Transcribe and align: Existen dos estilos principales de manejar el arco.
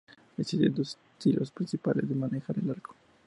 Existen 0.39 0.73
dos 0.73 0.97
estilos 1.13 1.51
principales 1.51 2.09
de 2.09 2.15
manejar 2.15 2.57
el 2.57 2.71
arco. 2.71 2.95